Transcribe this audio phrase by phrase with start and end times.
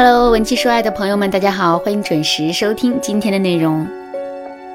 [0.00, 3.84] Hello，文姬说爱的朋友们，大家好，欢迎准时收听今天的内容。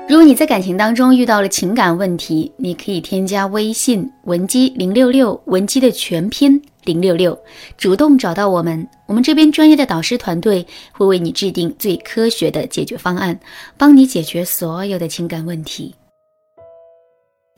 [0.06, 7.40] 如果你在感情当中遇到了情感问题，你可以添加微信文姬零六六，文姬的全拼零六六，
[7.78, 13.40] 主动找到我们，我们这边专业的导师团队会为你制定最科学的解决方案，
[13.78, 15.96] 帮你解决所有的情感问题。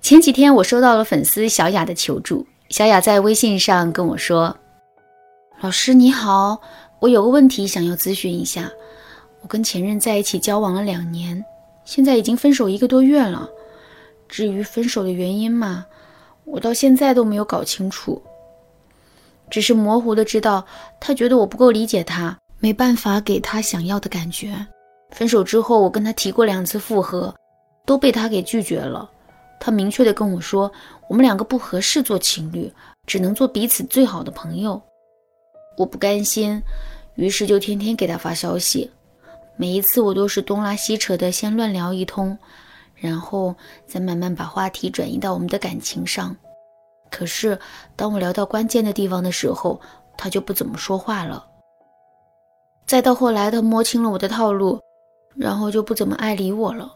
[0.04, 4.55] 前几天我收到了粉丝小雅的求助，小雅在微信上跟我说
[5.61, 6.61] ：“老师你好，
[7.05, 8.68] 我有个问题想要咨询一下，
[9.41, 11.45] 我跟前任在一起交往了两年。”
[11.86, 13.48] 现在已经分手一个多月了，
[14.28, 15.86] 至于分手的原因嘛，
[16.45, 18.20] 我到现在都没有搞清楚，
[19.52, 20.66] 只是模糊的知道
[21.00, 24.66] 他觉得我不够理解他，没办法给他想要的感觉。
[25.12, 27.31] 分手之后，我跟他提过两次复合，
[27.86, 29.08] 都被他给拒绝了。
[29.59, 30.72] 他明确的跟我说，
[31.08, 32.73] 我们两个不合适做情侣，
[33.06, 34.81] 只能做彼此最好的朋友。
[35.78, 36.59] 我不甘心，
[37.15, 38.91] 于是就天天给他发消息。
[39.58, 42.38] 每一次我都是东拉西扯的，先乱聊一通，
[42.95, 43.55] 然后
[43.88, 46.35] 再慢慢把话题转移到我们的感情上。
[47.09, 47.57] 可是
[47.95, 49.80] 当我聊到关键的地方的时候，
[50.17, 51.45] 他就不怎么说话了。
[52.85, 54.81] 再到后来，他摸清了我的套路，
[55.35, 56.94] 然后就不怎么爱理我了。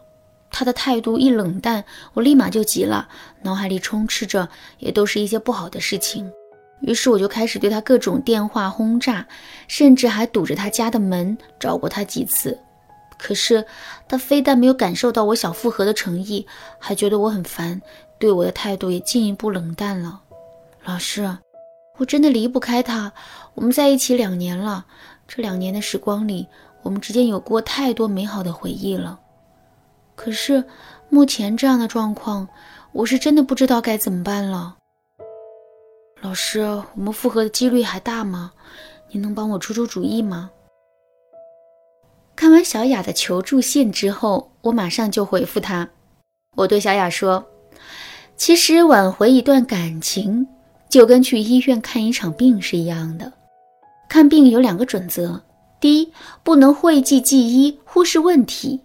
[0.50, 3.08] 他的态度一冷淡，我立马就急了，
[3.42, 6.30] 脑海里充斥着也都是一些不好的事情。
[6.80, 9.26] 于是我就开始对他各种电话轰炸，
[9.68, 12.58] 甚至还堵着他家的门找过他几次。
[13.18, 13.62] 可是
[14.08, 16.46] 他非但没有感受到我想复合的诚意，
[16.78, 17.80] 还觉得我很烦，
[18.18, 20.20] 对我的态度也进一步冷淡了。
[20.84, 21.36] 老师，
[21.98, 23.12] 我真的离不开他。
[23.54, 24.86] 我们在一起两年了，
[25.28, 26.48] 这两年的时光里，
[26.82, 29.20] 我们之间有过太多美好的回忆了。
[30.16, 30.64] 可是
[31.10, 32.48] 目前这样的状况，
[32.92, 34.76] 我是真的不知道该怎么办了。
[36.22, 38.52] 老师，我们复合的几率还大吗？
[39.10, 40.50] 您能帮我出出主意吗？
[42.36, 45.88] 看完小雅的求助信之后，我马上就回复她。
[46.56, 47.42] 我对小雅说
[48.36, 50.46] ：“其实挽回一段感情，
[50.90, 53.32] 就跟去医院看一场病是一样的。
[54.06, 55.40] 看病有两个准则：
[55.80, 56.12] 第一，
[56.42, 58.80] 不能讳疾忌医，忽视问题。”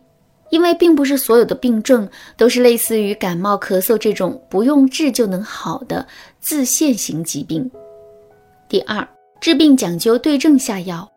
[0.50, 2.08] 因为并不是所有的病症
[2.38, 6.06] 都是类似于感冒、咳嗽这种不用治就能好的
[6.40, 7.70] 自限型疾病。
[8.70, 9.08] 第二，
[9.42, 11.12] 治病讲究对症下药，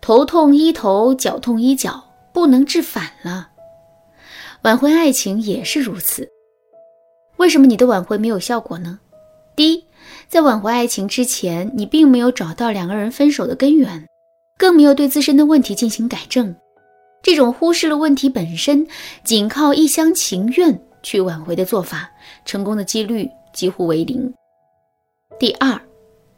[0.00, 2.02] 头痛医头，脚痛医脚，
[2.32, 3.48] 不能治反了。
[4.62, 6.28] 挽回爱情也是如此。
[7.36, 8.98] 为什么你的挽回没有效果呢？
[9.54, 9.84] 第一，
[10.28, 14.06] 在挽回爱情之前，你并没有找到两个人分手的根源，
[14.56, 16.54] 更没有对自身的问题进行改正。
[17.22, 18.86] 这种忽视了问题本身，
[19.24, 22.08] 仅靠一厢情愿去挽回的做法，
[22.44, 24.32] 成功的几率几乎为零。
[25.38, 25.78] 第二，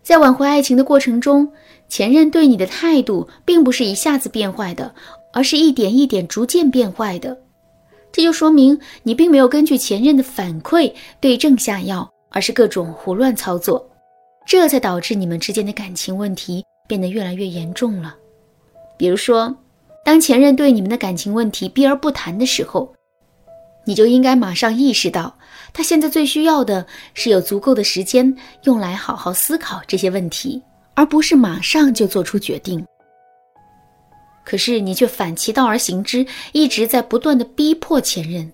[0.02, 1.52] 在挽回爱情的过程中，
[1.88, 4.92] 前任对你的态度并不是一下子变坏的，
[5.32, 7.38] 而是一点一点逐渐变坏的。
[8.10, 13.88] 这就说明你并没有根据前任的反馈对症下药，而是各种胡乱操作，
[14.44, 18.16] 这才导致你们之间的感情问题变得越来越严重了。
[18.96, 19.54] 比如说。
[20.10, 22.92] 当前任对你们的感情问题避而不谈的时候，
[23.84, 25.38] 你就应该马上意识到，
[25.72, 26.84] 他现在最需要的
[27.14, 30.60] 是有足够的时间用来好好思考这些问题，
[30.94, 32.84] 而不是马上就做出决定。
[34.44, 38.52] 可是你却反其道而行之，一直在不断的逼迫前任，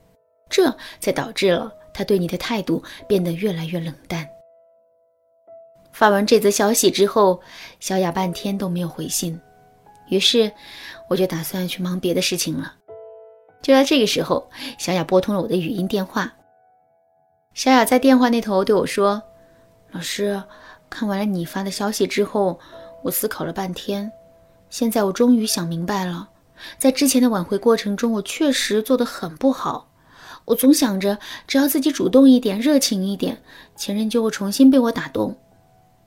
[0.51, 4.29] 这才导致了他对你的态度变得越来越冷淡。
[5.91, 7.41] 发完这则消息之后，
[7.81, 9.41] 小雅半天都没有回信，
[10.09, 10.53] 于是。
[11.09, 12.75] 我就打算去忙别的事情了。
[13.63, 16.33] 就在这个时候，小雅拨通了我的语音电话。
[17.55, 19.23] 小雅在电话那头对我说
[19.93, 20.43] ：“老师，
[20.91, 22.59] 看完了你发的消息之后，
[23.05, 24.11] 我思考了半天，
[24.69, 26.29] 现在我终于想明白了。
[26.77, 29.89] 在之前的挽回过程中，我确实做得很不好。
[30.45, 31.17] 我总想着，
[31.47, 33.41] 只要自己主动一点、热情一点，
[33.77, 35.39] 前任就会重新被我打动。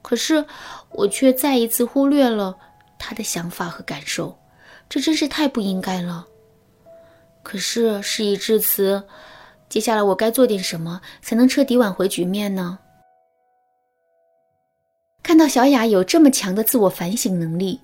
[0.01, 0.45] 可是，
[0.91, 2.57] 我却再一次忽略了
[3.00, 4.38] 他的想法和感受。”
[4.90, 6.28] 这真是太不应该了。
[7.44, 9.04] 可是事已至此，
[9.69, 12.80] 接下来我该做点什么才能彻底挽回局面呢？
[15.22, 17.80] 看到小雅有这么强的自我反省能力，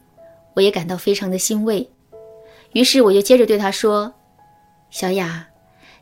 [0.55, 1.87] 我也感到非常的欣慰。
[2.73, 4.11] 于是我就接着对她说
[4.89, 5.47] ：“小雅，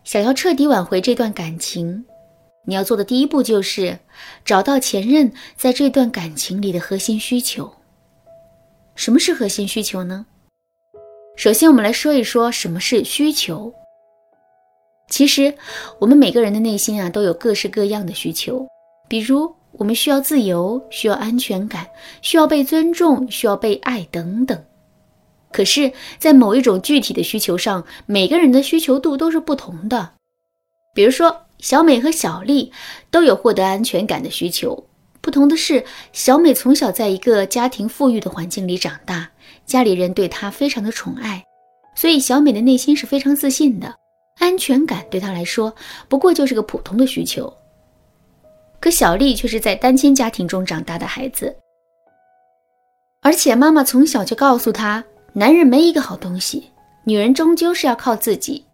[0.06, 2.06] 想要彻底挽回这段感情，
[2.66, 4.00] 你要做的第一步就是
[4.46, 7.76] 找到前任在这段感情里的核心需求。
[8.96, 10.26] 什么是核心需求呢？”
[11.36, 13.74] 首先，我们来说一说什么是需求。
[15.10, 15.54] 其实，
[16.00, 18.66] 我们每个人的内心啊，都有各式各样的需求。
[19.10, 21.88] 比如，我们需要自由，需要安全感，
[22.22, 24.64] 需要被尊重，需要被爱等等。
[25.52, 30.14] 可是，在某一种具体的需求上，每个人的需求度都是不同的。
[30.96, 32.72] 比如说，小美和小丽
[33.12, 34.88] 都有获得安全感的需求。
[35.24, 39.30] 不同的是，小美从小在一个家庭富裕的环境里长大，
[39.66, 41.42] 家里人对她非常的宠爱，
[41.96, 43.96] 所以小美的内心是非常自信的。
[44.40, 45.74] 安全感对她来说，
[46.10, 47.52] 不过就是个普通的需求。
[48.82, 51.56] 可小丽却是在单亲家庭中长大的孩子，
[53.22, 55.02] 而且妈妈从小就告诉她。
[55.32, 56.70] 男人没一个好东西，
[57.06, 58.66] 女人终究是要靠自己，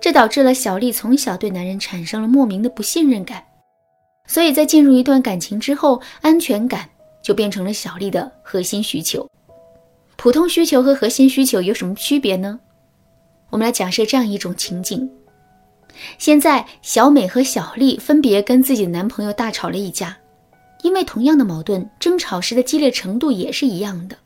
[0.00, 3.44] 这导致了小丽从小对男人产生了莫名的不信任感，
[4.26, 6.88] 所以在进入一段感情之后，安全感
[7.22, 9.28] 就变成了小丽的核心需求。
[10.16, 12.58] 普通需求和核心需求有什么区别呢？
[13.50, 15.08] 我们来假设这样一种情景：
[16.18, 20.16] 现在小美和小丽分别跟自己的男朋友大吵了一架，
[20.82, 24.16] 因为同样的矛盾，争吵时的激烈程度也是一样的。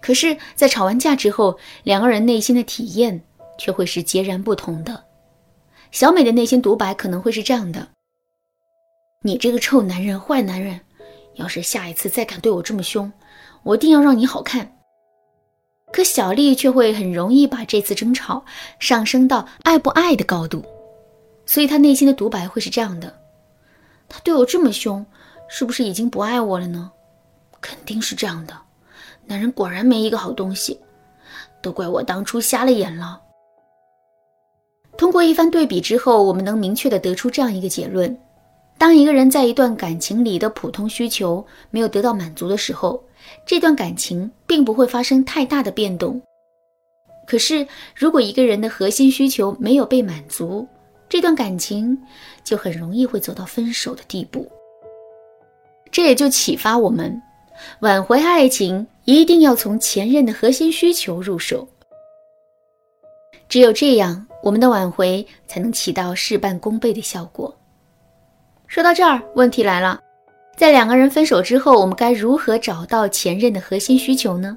[0.00, 3.22] 可是，在吵完架之后，两个人内心的体验
[3.56, 5.02] 却会是截然不同的。
[5.90, 7.88] 小美的内心独白可能会是这样的
[9.26, 10.78] ：“你这个臭男人，坏男人，
[11.36, 13.10] 要是下一次再敢对我这么凶，
[13.62, 14.70] 我一定要让你好看。”
[15.90, 18.44] 可小丽却会很容易把这次争吵
[18.78, 20.62] 上升到爱不爱的高度，
[21.46, 23.18] 所以她内心的独白会是这样的
[24.10, 25.04] ：“他对我这么凶，
[25.48, 26.92] 是不是已经不爱我了呢？
[27.62, 28.54] 肯定是这样的。”
[29.24, 30.78] 男人果然没一个好东西，
[31.62, 33.18] 都怪我当初瞎了眼了。
[34.98, 38.14] 通过一番对比之后，我们能明确的得出这样一个结论：
[38.84, 43.02] 当一个人在一段感情里的普通需求没有得到满足的时候，
[43.46, 46.20] 这段感情并不会发生太大的变动。
[47.26, 47.66] 可是，
[47.96, 50.68] 如果一个人的核心需求没有被满足，
[51.08, 51.98] 这段感情
[52.44, 54.46] 就很容易会走到分手的地步。
[55.90, 57.18] 这也就启发我们。
[57.80, 61.66] 挽回爱情一定要从前任的核心需求入手，
[63.48, 67.56] 只有这样，我们的挽回才能起到事半功倍的效果。
[68.66, 70.00] 说到这儿，问题来了，
[70.56, 74.56] 在两个人分手之后，我们该如何找到前任的核心需求呢？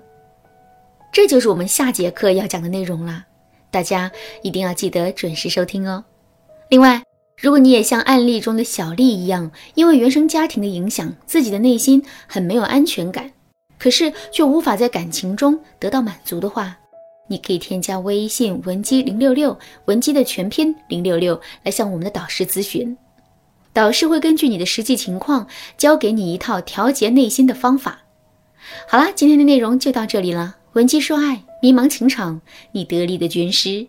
[1.12, 3.26] 这就是我们下节课要讲的内容啦，
[3.70, 4.12] 大家
[4.42, 6.04] 一定要记得准时收听哦。
[6.70, 7.02] 另外，
[7.38, 13.32] 如果你也像案例中的小丽一样，因为原生家庭的影响，自己的内心很没有安全感，
[13.78, 16.76] 可是却无法在感情中得到满足的话，
[17.28, 22.98] 你可以添加微信文姬零六六，文姬的全拼零六六，来向我们的导师咨询。
[23.78, 25.46] 导师会根据你的实际情况，
[25.78, 28.00] 教给你一套调节内心的方法。
[28.90, 30.56] 好啦，今天的内容就到这里了。
[30.74, 32.42] 文姬说爱，迷茫情场，
[32.72, 33.86] 你得力的军师。